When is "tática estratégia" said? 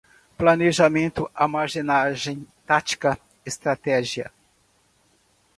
2.65-4.31